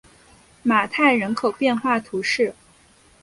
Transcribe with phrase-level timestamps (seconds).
[0.63, 2.55] 马泰人口变化图示